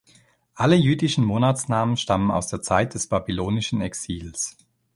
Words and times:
Alle 0.55 0.77
jüdischen 0.77 1.23
Monatsnamen 1.23 1.95
stammen 1.95 2.31
aus 2.31 2.47
der 2.47 2.63
Zeit 2.63 2.95
des 2.95 3.05
babylonischen 3.05 3.81
Exils. 3.81 4.57